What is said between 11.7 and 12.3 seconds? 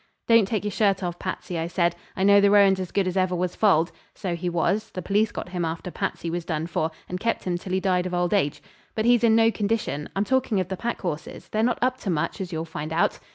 up to